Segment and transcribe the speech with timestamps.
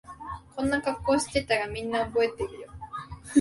[0.55, 2.67] こんな格好してたらみんな覚えてるよ